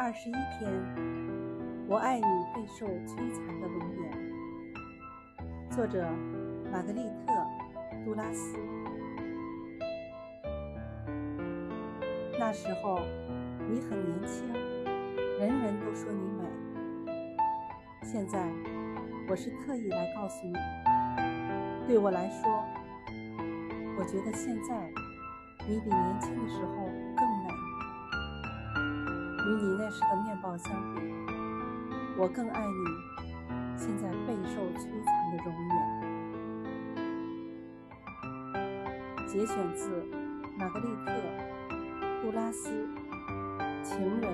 [0.00, 0.70] 二十一篇，
[1.88, 2.24] 我爱你
[2.54, 4.08] 备受摧残的容颜。
[5.72, 6.08] 作者：
[6.70, 7.32] 玛格丽特·
[8.04, 8.56] 杜拉斯。
[12.38, 13.00] 那时候
[13.68, 14.46] 你很年轻，
[15.40, 16.44] 人人都说你美。
[18.04, 18.48] 现在，
[19.28, 20.54] 我是特意来告诉你，
[21.88, 22.64] 对我来说，
[23.98, 24.92] 我觉得现在
[25.68, 27.57] 你比年轻的时候更美。
[29.48, 31.00] 与你那时的面貌相比，
[32.18, 32.84] 我更爱你
[33.78, 35.74] 现在备受摧残的容颜。
[39.26, 40.04] 节选自
[40.58, 41.10] 玛格丽特·
[42.20, 42.68] 杜拉斯
[43.82, 44.30] 《情人》。